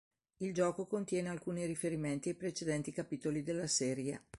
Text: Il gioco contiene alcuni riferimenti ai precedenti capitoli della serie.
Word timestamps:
Il 0.37 0.51
gioco 0.51 0.87
contiene 0.87 1.29
alcuni 1.29 1.63
riferimenti 1.67 2.29
ai 2.29 2.35
precedenti 2.35 2.91
capitoli 2.91 3.43
della 3.43 3.67
serie. 3.67 4.23